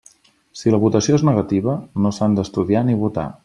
[0.61, 1.75] Si la votació és negativa,
[2.07, 3.29] no s'han d'estudiar ni votar.